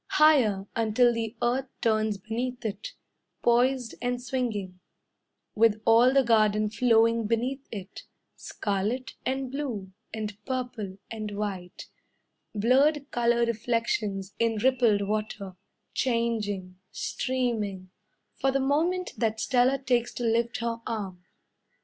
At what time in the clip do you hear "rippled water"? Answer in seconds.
14.55-15.53